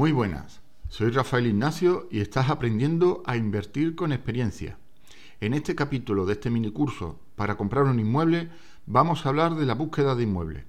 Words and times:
Muy 0.00 0.12
buenas, 0.12 0.62
soy 0.88 1.10
Rafael 1.10 1.46
Ignacio 1.46 2.08
y 2.10 2.20
estás 2.20 2.48
aprendiendo 2.48 3.22
a 3.26 3.36
invertir 3.36 3.94
con 3.94 4.12
experiencia. 4.12 4.78
En 5.42 5.52
este 5.52 5.74
capítulo 5.74 6.24
de 6.24 6.32
este 6.32 6.48
minicurso 6.48 7.20
para 7.36 7.58
comprar 7.58 7.84
un 7.84 8.00
inmueble 8.00 8.48
vamos 8.86 9.26
a 9.26 9.28
hablar 9.28 9.56
de 9.56 9.66
la 9.66 9.74
búsqueda 9.74 10.14
de 10.14 10.22
inmueble. 10.22 10.64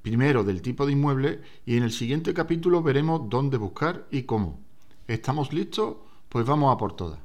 Primero 0.00 0.44
del 0.44 0.62
tipo 0.62 0.86
de 0.86 0.92
inmueble 0.92 1.40
y 1.66 1.76
en 1.76 1.82
el 1.82 1.90
siguiente 1.90 2.32
capítulo 2.32 2.80
veremos 2.80 3.28
dónde 3.28 3.56
buscar 3.56 4.06
y 4.12 4.22
cómo. 4.22 4.60
¿Estamos 5.08 5.52
listos? 5.52 5.96
Pues 6.28 6.46
vamos 6.46 6.72
a 6.72 6.78
por 6.78 6.94
todas. 6.94 7.18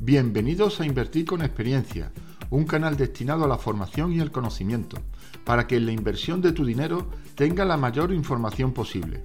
Bienvenidos 0.00 0.80
a 0.80 0.84
Invertir 0.84 1.26
con 1.26 1.42
Experiencia, 1.42 2.10
un 2.50 2.64
canal 2.64 2.96
destinado 2.96 3.44
a 3.44 3.48
la 3.48 3.58
formación 3.58 4.12
y 4.12 4.20
el 4.20 4.30
conocimiento 4.30 4.98
para 5.44 5.66
que 5.66 5.76
en 5.76 5.86
la 5.86 5.92
inversión 5.92 6.40
de 6.40 6.52
tu 6.52 6.64
dinero 6.64 7.06
tenga 7.34 7.64
la 7.64 7.76
mayor 7.76 8.12
información 8.12 8.72
posible. 8.72 9.24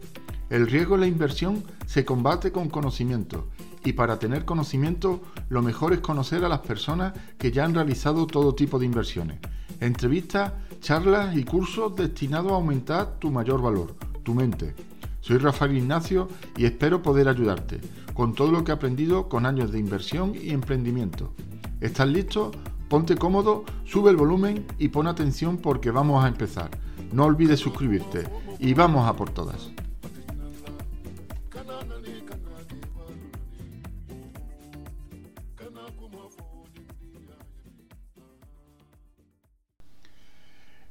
El 0.50 0.68
riesgo 0.68 0.96
en 0.96 1.02
la 1.02 1.08
inversión 1.08 1.64
se 1.86 2.06
combate 2.06 2.52
con 2.52 2.70
conocimiento 2.70 3.48
y 3.86 3.94
para 3.94 4.20
tener 4.20 4.46
conocimiento 4.46 5.22
lo 5.50 5.62
mejor 5.62 5.94
es 5.94 6.00
conocer 6.00 6.44
a 6.44 6.50
las 6.50 6.60
personas 6.60 7.14
que 7.38 7.52
ya 7.52 7.66
han 7.66 7.76
realizado 7.76 8.26
todo 8.28 8.56
tipo 8.56 8.80
de 8.80 8.86
inversiones. 8.86 9.40
Entrevistas, 9.80 10.54
charlas 10.82 11.36
y 11.38 11.44
cursos 11.44 11.96
destinados 11.96 12.52
a 12.52 12.56
aumentar 12.56 13.20
tu 13.20 13.32
mayor 13.32 13.62
valor, 13.62 13.96
tu 14.24 14.34
mente. 14.34 14.76
Soy 15.22 15.38
Rafael 15.38 15.78
Ignacio 15.78 16.28
y 16.58 16.66
espero 16.66 17.02
poder 17.02 17.28
ayudarte 17.28 17.80
con 18.14 18.34
todo 18.34 18.52
lo 18.52 18.64
que 18.64 18.72
he 18.72 18.76
aprendido 18.76 19.30
con 19.30 19.46
años 19.46 19.72
de 19.72 19.80
inversión 19.80 20.34
y 20.36 20.50
emprendimiento. 20.50 21.34
¿Estás 21.80 22.10
listo? 22.10 22.52
Ponte 22.90 23.16
cómodo, 23.16 23.66
sube 23.86 24.10
el 24.10 24.18
volumen 24.18 24.66
y 24.80 24.88
pon 24.88 25.06
atención 25.06 25.58
porque 25.58 25.92
vamos 25.92 26.26
a 26.26 26.28
empezar. 26.28 26.72
No 27.12 27.26
olvides 27.26 27.60
suscribirte 27.60 28.28
y 28.58 28.74
vamos 28.74 29.08
a 29.08 29.16
por 29.16 29.30
todas. 29.30 29.70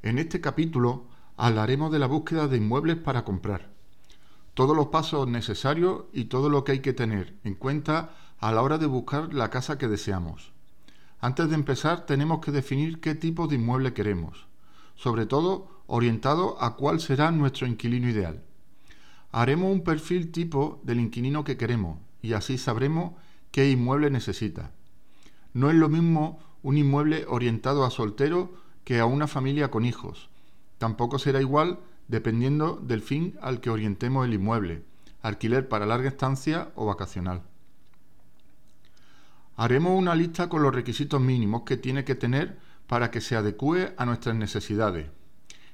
En 0.02 0.18
este 0.18 0.40
capítulo 0.40 1.06
hablaremos 1.36 1.90
de 1.90 1.98
la 1.98 2.06
búsqueda 2.06 2.46
de 2.46 2.58
inmuebles 2.58 2.96
para 2.96 3.24
comprar, 3.24 3.70
todos 4.54 4.76
los 4.76 4.86
pasos 4.86 5.26
necesarios 5.26 6.04
y 6.12 6.26
todo 6.26 6.48
lo 6.48 6.62
que 6.62 6.72
hay 6.72 6.80
que 6.80 6.92
tener 6.92 7.34
en 7.42 7.56
cuenta 7.56 8.14
a 8.38 8.52
la 8.52 8.62
hora 8.62 8.78
de 8.78 8.86
buscar 8.86 9.34
la 9.34 9.50
casa 9.50 9.78
que 9.78 9.88
deseamos. 9.88 10.57
Antes 11.20 11.48
de 11.48 11.56
empezar 11.56 12.06
tenemos 12.06 12.40
que 12.40 12.52
definir 12.52 13.00
qué 13.00 13.16
tipo 13.16 13.48
de 13.48 13.56
inmueble 13.56 13.92
queremos, 13.92 14.46
sobre 14.94 15.26
todo 15.26 15.68
orientado 15.88 16.62
a 16.62 16.76
cuál 16.76 17.00
será 17.00 17.32
nuestro 17.32 17.66
inquilino 17.66 18.08
ideal. 18.08 18.44
Haremos 19.32 19.72
un 19.72 19.82
perfil 19.82 20.30
tipo 20.30 20.80
del 20.84 21.00
inquilino 21.00 21.42
que 21.42 21.56
queremos 21.56 21.98
y 22.22 22.34
así 22.34 22.56
sabremos 22.56 23.14
qué 23.50 23.68
inmueble 23.68 24.10
necesita. 24.10 24.70
No 25.54 25.70
es 25.70 25.76
lo 25.76 25.88
mismo 25.88 26.38
un 26.62 26.78
inmueble 26.78 27.24
orientado 27.28 27.84
a 27.84 27.90
soltero 27.90 28.52
que 28.84 29.00
a 29.00 29.06
una 29.06 29.26
familia 29.26 29.72
con 29.72 29.84
hijos. 29.84 30.28
Tampoco 30.78 31.18
será 31.18 31.40
igual 31.40 31.80
dependiendo 32.06 32.76
del 32.76 33.02
fin 33.02 33.36
al 33.42 33.60
que 33.60 33.70
orientemos 33.70 34.24
el 34.24 34.34
inmueble, 34.34 34.84
alquiler 35.20 35.68
para 35.68 35.84
larga 35.84 36.08
estancia 36.08 36.70
o 36.76 36.86
vacacional. 36.86 37.42
Haremos 39.60 39.98
una 39.98 40.14
lista 40.14 40.48
con 40.48 40.62
los 40.62 40.72
requisitos 40.72 41.20
mínimos 41.20 41.62
que 41.62 41.76
tiene 41.76 42.04
que 42.04 42.14
tener 42.14 42.60
para 42.86 43.10
que 43.10 43.20
se 43.20 43.34
adecue 43.34 43.92
a 43.96 44.06
nuestras 44.06 44.36
necesidades. 44.36 45.08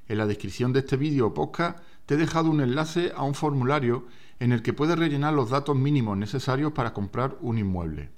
En 0.09 0.17
la 0.17 0.27
descripción 0.27 0.72
de 0.72 0.78
este 0.78 0.97
vídeo 0.97 1.27
o 1.27 1.34
podcast 1.34 1.81
te 2.06 2.15
he 2.15 2.17
dejado 2.17 2.49
un 2.49 2.62
enlace 2.62 3.12
a 3.15 3.25
un 3.25 3.34
formulario 3.34 4.06
en 4.41 4.53
el 4.53 4.62
que 4.62 4.73
puedes 4.73 4.99
rellenar 4.99 5.34
los 5.34 5.50
datos 5.50 5.77
mínimos 5.77 6.17
necesarios 6.17 6.73
para 6.73 6.94
comprar 6.94 7.37
un 7.43 7.59
inmueble. 7.59 8.09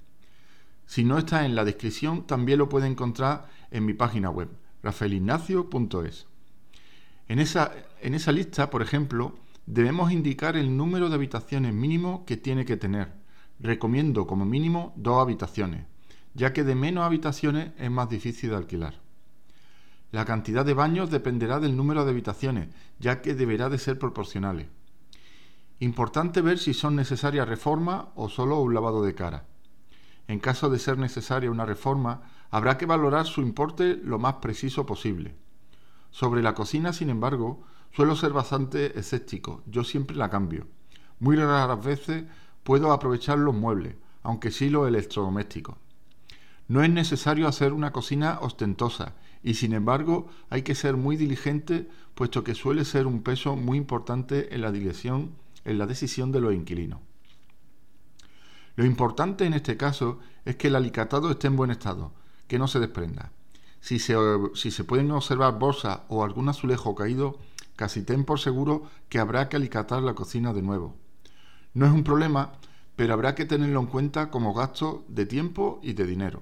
Si 0.85 1.03
no 1.03 1.17
está 1.17 1.45
en 1.45 1.53
la 1.53 1.65
descripción, 1.65 2.25
también 2.25 2.59
lo 2.59 2.69
puedes 2.69 2.89
encontrar 2.89 3.49
en 3.69 3.85
mi 3.85 3.93
página 3.93 4.29
web, 4.29 4.47
rafaelignacio.es. 4.83 6.27
En 7.27 7.39
esa, 7.39 7.73
en 8.01 8.13
esa 8.13 8.31
lista, 8.31 8.69
por 8.69 8.81
ejemplo, 8.81 9.37
debemos 9.65 10.13
indicar 10.13 10.55
el 10.55 10.77
número 10.77 11.09
de 11.09 11.15
habitaciones 11.15 11.73
mínimo 11.73 12.23
que 12.25 12.37
tiene 12.37 12.63
que 12.63 12.77
tener 12.77 13.26
recomiendo 13.59 14.27
como 14.27 14.45
mínimo 14.45 14.93
dos 14.95 15.21
habitaciones, 15.21 15.85
ya 16.33 16.53
que 16.53 16.63
de 16.63 16.75
menos 16.75 17.03
habitaciones 17.03 17.71
es 17.77 17.91
más 17.91 18.09
difícil 18.09 18.51
de 18.51 18.57
alquilar. 18.57 19.01
La 20.11 20.25
cantidad 20.25 20.65
de 20.65 20.73
baños 20.73 21.09
dependerá 21.09 21.59
del 21.59 21.75
número 21.75 22.05
de 22.05 22.11
habitaciones, 22.11 22.69
ya 22.99 23.21
que 23.21 23.33
deberá 23.35 23.69
de 23.69 23.77
ser 23.77 23.99
proporcionales. 23.99 24.67
Importante 25.79 26.41
ver 26.41 26.59
si 26.59 26.73
son 26.73 26.95
necesarias 26.95 27.47
reformas 27.47 28.05
o 28.15 28.29
solo 28.29 28.59
un 28.61 28.73
lavado 28.73 29.03
de 29.03 29.13
cara. 29.13 29.45
En 30.27 30.39
caso 30.39 30.69
de 30.69 30.79
ser 30.79 30.97
necesaria 30.97 31.51
una 31.51 31.65
reforma, 31.65 32.21
habrá 32.49 32.77
que 32.77 32.85
valorar 32.85 33.25
su 33.25 33.41
importe 33.41 33.95
lo 33.95 34.17
más 34.17 34.35
preciso 34.35 34.85
posible. 34.85 35.35
Sobre 36.09 36.41
la 36.41 36.53
cocina, 36.53 36.93
sin 36.93 37.09
embargo, 37.09 37.63
suelo 37.91 38.15
ser 38.15 38.31
bastante 38.31 38.97
escéptico, 38.97 39.61
yo 39.67 39.83
siempre 39.83 40.15
la 40.15 40.29
cambio. 40.29 40.67
Muy 41.19 41.35
raras 41.35 41.83
veces 41.83 42.25
puedo 42.67 42.91
aprovechar 42.91 43.39
los 43.39 43.55
muebles, 43.55 43.95
aunque 44.23 44.51
sí 44.51 44.69
los 44.69 44.89
electrodomésticos. 44.89 45.77
No 46.67 46.83
es 46.83 46.89
necesario 46.89 47.47
hacer 47.47 47.71
una 47.71 47.93
cocina 47.93 48.39
ostentosa 48.41 49.13
y 49.41 49.53
sin 49.53 49.71
embargo 49.71 50.27
hay 50.49 50.63
que 50.63 50.75
ser 50.75 50.97
muy 50.97 51.15
diligente 51.15 51.87
puesto 52.13 52.43
que 52.43 52.55
suele 52.55 52.83
ser 52.83 53.07
un 53.07 53.23
peso 53.23 53.55
muy 53.55 53.77
importante 53.77 54.53
en 54.53 54.59
la 54.59 54.73
dirección, 54.73 55.31
en 55.63 55.77
la 55.77 55.85
decisión 55.85 56.33
de 56.33 56.41
los 56.41 56.53
inquilinos. 56.53 56.99
Lo 58.75 58.83
importante 58.83 59.45
en 59.45 59.53
este 59.53 59.77
caso 59.77 60.19
es 60.43 60.57
que 60.57 60.67
el 60.67 60.75
alicatado 60.75 61.31
esté 61.31 61.47
en 61.47 61.55
buen 61.55 61.71
estado, 61.71 62.11
que 62.49 62.59
no 62.59 62.67
se 62.67 62.81
desprenda. 62.81 63.31
Si 63.79 63.97
se, 63.97 64.17
si 64.55 64.71
se 64.71 64.83
pueden 64.83 65.09
observar 65.11 65.57
bolsas 65.57 66.01
o 66.09 66.21
algún 66.21 66.49
azulejo 66.49 66.95
caído, 66.95 67.39
casi 67.77 68.03
ten 68.03 68.25
por 68.25 68.41
seguro 68.41 68.89
que 69.07 69.19
habrá 69.19 69.47
que 69.47 69.55
alicatar 69.55 70.03
la 70.03 70.15
cocina 70.15 70.51
de 70.51 70.63
nuevo. 70.63 71.06
No 71.77 71.85
es 71.85 71.91
un 71.91 72.03
problema, 72.03 72.53
pero 72.95 73.13
habrá 73.13 73.35
que 73.35 73.45
tenerlo 73.45 73.79
en 73.79 73.85
cuenta 73.85 74.31
como 74.31 74.55
gasto 74.55 75.05
de 75.09 75.27
tiempo 75.27 75.79
y 75.83 75.93
de 75.93 76.07
dinero. 76.07 76.41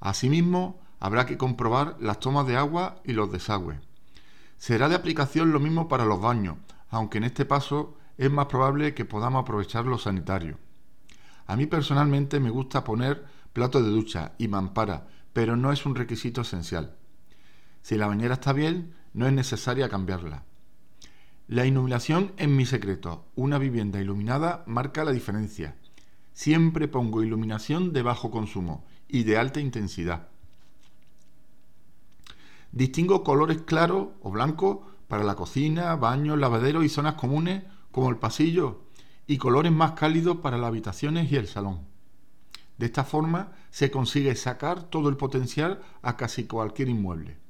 Asimismo, 0.00 0.82
habrá 1.00 1.24
que 1.24 1.38
comprobar 1.38 1.96
las 1.98 2.20
tomas 2.20 2.46
de 2.46 2.58
agua 2.58 3.00
y 3.02 3.14
los 3.14 3.32
desagües. 3.32 3.78
Será 4.58 4.90
de 4.90 4.94
aplicación 4.94 5.50
lo 5.50 5.60
mismo 5.60 5.88
para 5.88 6.04
los 6.04 6.20
baños, 6.20 6.58
aunque 6.90 7.16
en 7.16 7.24
este 7.24 7.46
paso 7.46 7.96
es 8.18 8.30
más 8.30 8.48
probable 8.48 8.92
que 8.92 9.06
podamos 9.06 9.40
aprovechar 9.40 9.86
los 9.86 10.02
sanitarios. 10.02 10.58
A 11.46 11.56
mí 11.56 11.64
personalmente 11.64 12.38
me 12.38 12.50
gusta 12.50 12.84
poner 12.84 13.24
plato 13.54 13.82
de 13.82 13.88
ducha 13.88 14.32
y 14.36 14.46
mampara, 14.46 15.06
pero 15.32 15.56
no 15.56 15.72
es 15.72 15.86
un 15.86 15.94
requisito 15.94 16.42
esencial. 16.42 16.94
Si 17.80 17.96
la 17.96 18.08
bañera 18.08 18.34
está 18.34 18.52
bien, 18.52 18.92
no 19.14 19.26
es 19.26 19.32
necesaria 19.32 19.88
cambiarla. 19.88 20.42
La 21.48 21.64
iluminación 21.64 22.32
es 22.38 22.48
mi 22.48 22.66
secreto. 22.66 23.24
Una 23.36 23.58
vivienda 23.58 24.00
iluminada 24.00 24.64
marca 24.66 25.04
la 25.04 25.12
diferencia. 25.12 25.76
Siempre 26.32 26.88
pongo 26.88 27.22
iluminación 27.22 27.92
de 27.92 28.02
bajo 28.02 28.32
consumo 28.32 28.84
y 29.06 29.22
de 29.22 29.38
alta 29.38 29.60
intensidad. 29.60 30.26
Distingo 32.72 33.22
colores 33.22 33.58
claros 33.58 34.08
o 34.22 34.32
blancos 34.32 34.78
para 35.06 35.22
la 35.22 35.36
cocina, 35.36 35.94
baños, 35.94 36.36
lavaderos 36.36 36.84
y 36.84 36.88
zonas 36.88 37.14
comunes 37.14 37.62
como 37.92 38.10
el 38.10 38.16
pasillo 38.16 38.80
y 39.28 39.38
colores 39.38 39.70
más 39.70 39.92
cálidos 39.92 40.38
para 40.38 40.58
las 40.58 40.66
habitaciones 40.66 41.30
y 41.30 41.36
el 41.36 41.46
salón. 41.46 41.86
De 42.76 42.86
esta 42.86 43.04
forma 43.04 43.52
se 43.70 43.92
consigue 43.92 44.34
sacar 44.34 44.82
todo 44.82 45.08
el 45.08 45.16
potencial 45.16 45.80
a 46.02 46.16
casi 46.16 46.44
cualquier 46.48 46.88
inmueble. 46.88 47.45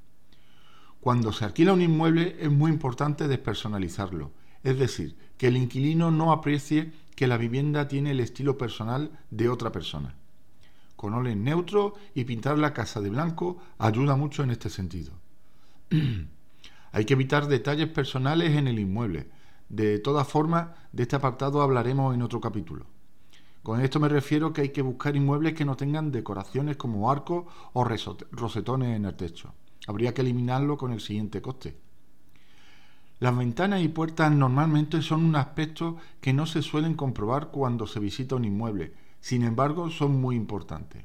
Cuando 1.07 1.33
se 1.33 1.45
alquila 1.45 1.73
un 1.73 1.83
inmueble 1.83 2.37
es 2.41 2.51
muy 2.51 2.69
importante 2.69 3.29
despersonalizarlo, 3.29 4.33
es 4.65 4.77
decir, 4.77 5.17
que 5.39 5.47
el 5.47 5.57
inquilino 5.57 6.11
no 6.11 6.33
aprecie 6.33 6.91
que 7.15 7.29
la 7.29 7.37
vivienda 7.37 7.87
tiene 7.87 8.11
el 8.11 8.19
estilo 8.19 8.59
personal 8.59 9.13
de 9.31 9.49
otra 9.49 9.71
persona. 9.71 10.17
Con 10.97 11.15
óleo 11.15 11.37
neutro 11.37 11.95
y 12.13 12.25
pintar 12.25 12.59
la 12.59 12.73
casa 12.73 13.01
de 13.01 13.11
blanco 13.11 13.59
ayuda 13.79 14.17
mucho 14.17 14.43
en 14.43 14.51
este 14.51 14.69
sentido. 14.69 15.13
Hay 16.91 17.05
que 17.05 17.15
evitar 17.15 17.47
detalles 17.47 17.87
personales 17.87 18.57
en 18.57 18.67
el 18.67 18.81
inmueble. 18.81 19.29
De 19.69 20.01
todas 20.01 20.27
formas, 20.27 20.71
de 20.91 21.05
este 21.05 21.15
apartado 21.15 21.63
hablaremos 21.63 22.17
en 22.17 22.23
otro 22.23 22.41
capítulo. 22.41 22.85
Con 23.63 23.81
esto 23.81 24.01
me 24.01 24.09
refiero 24.09 24.53
que 24.53 24.63
hay 24.63 24.69
que 24.71 24.83
buscar 24.83 25.15
inmuebles 25.15 25.55
que 25.55 25.65
no 25.65 25.77
tengan 25.77 26.11
decoraciones 26.11 26.77
como 26.77 27.13
arcos 27.13 27.45
o 27.75 27.85
rosetones 27.85 28.97
en 28.97 29.05
el 29.05 29.15
techo 29.15 29.55
habría 29.87 30.15
que 30.15 30.23
eliminarlo 30.23 30.77
con 30.77 30.93
el 30.93 31.01
siguiente 31.01 31.41
coste. 31.41 31.77
Las 33.19 33.37
ventanas 33.37 33.83
y 33.83 33.89
puertas 33.89 34.31
normalmente 34.31 35.01
son 35.01 35.25
un 35.25 35.37
aspecto 35.37 35.97
que 36.21 36.35
no 36.35 36.45
se 36.45 36.61
suelen 36.61 36.95
comprobar 36.95 37.49
cuando 37.49 37.87
se 37.87 37.99
visita 37.99 38.37
un 38.37 38.45
inmueble, 38.45 38.93
sin 39.21 39.43
embargo 39.43 39.91
son 39.91 40.21
muy 40.21 40.37
importantes. 40.37 41.03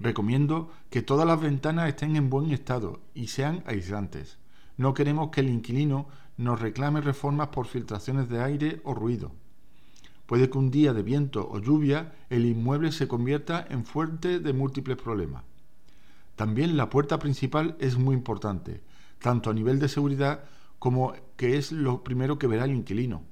Recomiendo 0.00 0.72
que 0.90 1.02
todas 1.02 1.26
las 1.26 1.40
ventanas 1.40 1.88
estén 1.88 2.16
en 2.16 2.30
buen 2.30 2.50
estado 2.50 3.00
y 3.14 3.28
sean 3.28 3.62
aislantes. 3.66 4.38
No 4.76 4.94
queremos 4.94 5.30
que 5.30 5.40
el 5.40 5.48
inquilino 5.48 6.06
nos 6.36 6.60
reclame 6.60 7.00
reformas 7.00 7.48
por 7.48 7.66
filtraciones 7.66 8.28
de 8.28 8.42
aire 8.42 8.80
o 8.84 8.94
ruido. 8.94 9.32
Puede 10.26 10.50
que 10.50 10.58
un 10.58 10.70
día 10.70 10.92
de 10.92 11.02
viento 11.02 11.48
o 11.50 11.58
lluvia 11.58 12.12
el 12.30 12.46
inmueble 12.46 12.92
se 12.92 13.08
convierta 13.08 13.66
en 13.70 13.84
fuente 13.84 14.40
de 14.40 14.52
múltiples 14.52 14.96
problemas. 14.96 15.42
También 16.38 16.76
la 16.76 16.88
puerta 16.88 17.18
principal 17.18 17.74
es 17.80 17.98
muy 17.98 18.14
importante, 18.14 18.80
tanto 19.20 19.50
a 19.50 19.54
nivel 19.54 19.80
de 19.80 19.88
seguridad 19.88 20.44
como 20.78 21.14
que 21.36 21.56
es 21.56 21.72
lo 21.72 22.04
primero 22.04 22.38
que 22.38 22.46
verá 22.46 22.64
el 22.64 22.70
inquilino. 22.70 23.24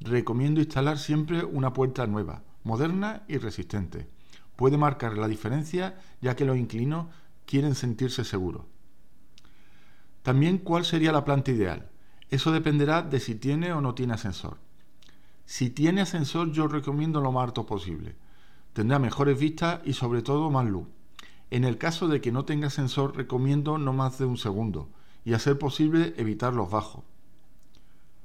Recomiendo 0.00 0.60
instalar 0.60 0.98
siempre 0.98 1.44
una 1.44 1.72
puerta 1.72 2.04
nueva, 2.08 2.42
moderna 2.64 3.22
y 3.28 3.38
resistente. 3.38 4.08
Puede 4.56 4.76
marcar 4.76 5.16
la 5.16 5.28
diferencia 5.28 6.00
ya 6.20 6.34
que 6.34 6.44
los 6.44 6.56
inquilinos 6.56 7.06
quieren 7.46 7.76
sentirse 7.76 8.24
seguros. 8.24 8.64
También 10.24 10.58
cuál 10.58 10.84
sería 10.84 11.12
la 11.12 11.24
planta 11.24 11.52
ideal. 11.52 11.90
Eso 12.28 12.50
dependerá 12.50 13.02
de 13.02 13.20
si 13.20 13.36
tiene 13.36 13.72
o 13.72 13.80
no 13.80 13.94
tiene 13.94 14.14
ascensor. 14.14 14.58
Si 15.44 15.70
tiene 15.70 16.00
ascensor 16.00 16.50
yo 16.50 16.66
recomiendo 16.66 17.20
lo 17.20 17.30
más 17.30 17.44
alto 17.44 17.66
posible. 17.66 18.16
Tendrá 18.72 18.98
mejores 18.98 19.38
vistas 19.38 19.80
y 19.84 19.92
sobre 19.92 20.22
todo 20.22 20.50
más 20.50 20.66
luz. 20.66 20.88
En 21.52 21.64
el 21.64 21.76
caso 21.76 22.08
de 22.08 22.22
que 22.22 22.32
no 22.32 22.46
tenga 22.46 22.68
ascensor 22.68 23.14
recomiendo 23.14 23.76
no 23.76 23.92
más 23.92 24.16
de 24.16 24.24
un 24.24 24.38
segundo 24.38 24.88
y 25.22 25.34
a 25.34 25.38
ser 25.38 25.58
posible 25.58 26.14
evitar 26.16 26.54
los 26.54 26.70
bajos. 26.70 27.04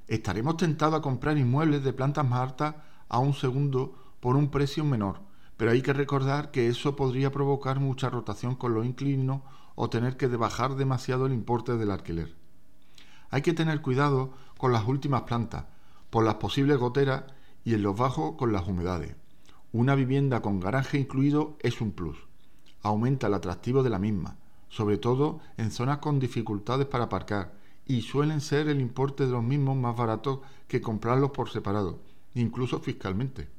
Estaremos 0.08 0.56
tentados 0.56 0.98
a 0.98 1.02
comprar 1.02 1.38
inmuebles 1.38 1.84
de 1.84 1.92
plantas 1.92 2.26
más 2.26 2.40
altas 2.40 2.76
a 3.10 3.20
un 3.20 3.34
segundo 3.34 3.96
por 4.22 4.38
un 4.38 4.50
precio 4.50 4.86
menor, 4.86 5.20
pero 5.58 5.72
hay 5.72 5.82
que 5.82 5.92
recordar 5.92 6.52
que 6.52 6.70
eso 6.70 6.96
podría 6.96 7.30
provocar 7.30 7.82
mucha 7.82 8.10
rotación 8.10 8.56
con 8.56 8.74
los 8.74 8.86
inclinos 8.86 9.42
o 9.76 9.90
tener 9.90 10.16
que 10.16 10.28
bajar 10.28 10.78
demasiado 10.78 11.26
el 11.26 11.34
importe 11.34 11.76
del 11.76 11.92
alquiler. 11.92 12.34
Hay 13.30 13.42
que 13.42 13.52
tener 13.52 13.82
cuidado 13.82 14.32
con 14.58 14.72
las 14.72 14.88
últimas 14.88 15.24
plantas, 15.24 15.66
por 16.10 16.24
las 16.24 16.36
posibles 16.36 16.78
goteras 16.78 17.26
y 17.66 17.74
en 17.74 17.84
los 17.84 17.98
bajos 17.98 18.36
con 18.38 18.54
las 18.54 18.66
humedades. 18.66 19.18
Una 19.74 19.96
vivienda 19.96 20.42
con 20.42 20.62
garaje 20.62 20.98
incluido 20.98 21.58
es 21.60 21.82
un 21.82 21.92
plus. 21.92 22.27
Aumenta 22.88 23.28
el 23.28 23.34
atractivo 23.34 23.84
de 23.84 23.90
la 23.90 24.00
misma, 24.00 24.38
sobre 24.70 24.98
todo 24.98 25.42
en 25.58 25.72
zonas 25.72 25.98
con 25.98 26.22
dificultades 26.22 26.88
para 26.88 27.04
aparcar, 27.04 27.52
y 27.86 28.02
suelen 28.02 28.40
ser 28.40 28.70
el 28.70 28.80
importe 28.80 29.26
de 29.26 29.34
los 29.34 29.44
mismos 29.44 29.76
más 29.76 29.94
baratos 29.94 30.40
que 30.70 30.80
comprarlos 30.80 31.32
por 31.32 31.50
separado, 31.50 32.00
incluso 32.34 32.80
fiscalmente. 32.80 33.50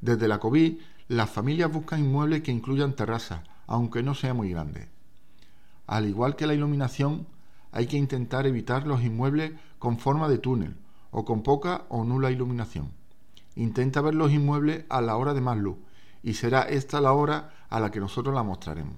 Desde 0.00 0.26
la 0.26 0.38
COVID, 0.38 0.78
las 1.08 1.28
familias 1.28 1.70
buscan 1.70 2.00
inmuebles 2.00 2.40
que 2.40 2.50
incluyan 2.50 2.96
terrazas, 2.96 3.42
aunque 3.66 4.02
no 4.02 4.14
sea 4.14 4.32
muy 4.32 4.48
grande. 4.48 4.88
Al 5.86 6.08
igual 6.08 6.34
que 6.34 6.46
la 6.46 6.54
iluminación, 6.54 7.26
hay 7.72 7.88
que 7.88 7.98
intentar 7.98 8.46
evitar 8.46 8.86
los 8.86 9.02
inmuebles 9.02 9.52
con 9.78 9.98
forma 9.98 10.30
de 10.30 10.38
túnel 10.38 10.76
o 11.10 11.26
con 11.26 11.42
poca 11.42 11.84
o 11.90 12.04
nula 12.04 12.30
iluminación. 12.30 12.90
Intenta 13.54 14.00
ver 14.00 14.14
los 14.14 14.32
inmuebles 14.32 14.86
a 14.88 15.02
la 15.02 15.14
hora 15.18 15.34
de 15.34 15.42
más 15.42 15.58
luz 15.58 15.76
y 16.22 16.34
será 16.34 16.62
esta 16.62 17.02
la 17.02 17.12
hora 17.12 17.52
a 17.72 17.80
la 17.80 17.90
que 17.90 18.00
nosotros 18.00 18.34
la 18.34 18.42
mostraremos. 18.42 18.96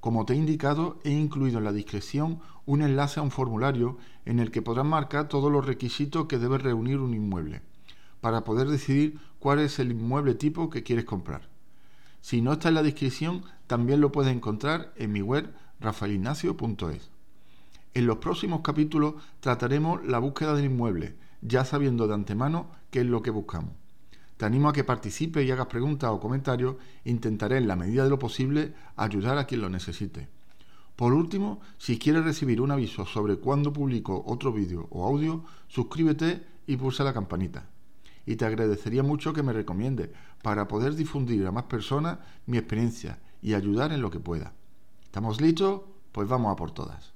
Como 0.00 0.26
te 0.26 0.32
he 0.32 0.36
indicado, 0.36 0.98
he 1.04 1.12
incluido 1.12 1.58
en 1.58 1.64
la 1.64 1.72
descripción 1.72 2.40
un 2.66 2.82
enlace 2.82 3.20
a 3.20 3.22
un 3.22 3.30
formulario 3.30 3.98
en 4.24 4.40
el 4.40 4.50
que 4.50 4.62
podrás 4.62 4.84
marcar 4.84 5.28
todos 5.28 5.50
los 5.50 5.64
requisitos 5.64 6.26
que 6.26 6.40
debe 6.40 6.58
reunir 6.58 6.98
un 6.98 7.14
inmueble, 7.14 7.62
para 8.20 8.42
poder 8.42 8.66
decidir 8.66 9.20
cuál 9.38 9.60
es 9.60 9.78
el 9.78 9.92
inmueble 9.92 10.34
tipo 10.34 10.70
que 10.70 10.82
quieres 10.82 11.04
comprar. 11.04 11.48
Si 12.20 12.42
no 12.42 12.54
está 12.54 12.68
en 12.68 12.74
la 12.74 12.82
descripción, 12.82 13.44
también 13.68 14.00
lo 14.00 14.10
puedes 14.10 14.34
encontrar 14.34 14.92
en 14.96 15.12
mi 15.12 15.22
web 15.22 15.54
rafaelignacio.es. 15.78 17.10
En 17.94 18.06
los 18.06 18.16
próximos 18.18 18.62
capítulos 18.62 19.14
trataremos 19.38 20.04
la 20.04 20.18
búsqueda 20.18 20.54
del 20.54 20.64
inmueble, 20.64 21.14
ya 21.42 21.64
sabiendo 21.64 22.08
de 22.08 22.14
antemano 22.14 22.72
qué 22.90 23.02
es 23.02 23.06
lo 23.06 23.22
que 23.22 23.30
buscamos. 23.30 23.83
Te 24.44 24.48
animo 24.48 24.68
a 24.68 24.74
que 24.74 24.84
participes 24.84 25.46
y 25.46 25.50
hagas 25.50 25.68
preguntas 25.68 26.10
o 26.10 26.20
comentarios. 26.20 26.76
Intentaré 27.06 27.56
en 27.56 27.66
la 27.66 27.76
medida 27.76 28.04
de 28.04 28.10
lo 28.10 28.18
posible 28.18 28.74
ayudar 28.94 29.38
a 29.38 29.46
quien 29.46 29.62
lo 29.62 29.70
necesite. 29.70 30.28
Por 30.96 31.14
último, 31.14 31.62
si 31.78 31.98
quieres 31.98 32.24
recibir 32.24 32.60
un 32.60 32.70
aviso 32.70 33.06
sobre 33.06 33.36
cuándo 33.36 33.72
publico 33.72 34.22
otro 34.26 34.52
vídeo 34.52 34.86
o 34.90 35.06
audio, 35.06 35.44
suscríbete 35.68 36.44
y 36.66 36.76
pulsa 36.76 37.04
la 37.04 37.14
campanita. 37.14 37.70
Y 38.26 38.36
te 38.36 38.44
agradecería 38.44 39.02
mucho 39.02 39.32
que 39.32 39.42
me 39.42 39.54
recomiendes 39.54 40.10
para 40.42 40.68
poder 40.68 40.94
difundir 40.94 41.46
a 41.46 41.50
más 41.50 41.64
personas 41.64 42.18
mi 42.44 42.58
experiencia 42.58 43.20
y 43.40 43.54
ayudar 43.54 43.92
en 43.92 44.02
lo 44.02 44.10
que 44.10 44.20
pueda. 44.20 44.52
¿Estamos 45.04 45.40
listos? 45.40 45.80
Pues 46.12 46.28
vamos 46.28 46.52
a 46.52 46.56
por 46.56 46.70
todas. 46.70 47.13